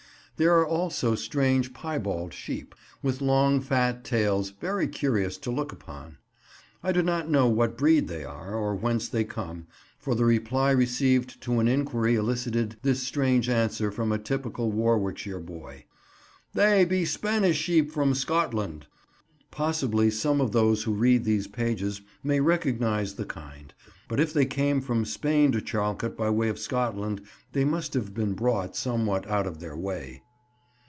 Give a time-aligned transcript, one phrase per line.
[0.37, 6.17] There are also strange piebald sheep, with long fat tails, very curious to look upon.
[6.81, 9.67] I do not know what breed they are, or whence they come,
[9.99, 15.39] for the reply received to an inquiry elicited this strange answer from a typical Warwickshire
[15.41, 15.85] boy:
[16.55, 18.87] "Thaay be Spanish sheep from Scotland."
[19.51, 23.75] Possibly some of those who read these pages may recognise the kind;
[24.07, 27.21] but if they came from Spain to Charlecote by way of Scotland
[27.51, 30.23] they must have been brought somewhat out of their way.